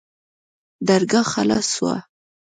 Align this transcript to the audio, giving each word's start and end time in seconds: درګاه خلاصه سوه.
درګاه 0.87 1.25
خلاصه 1.33 1.67
سوه. 1.73 1.95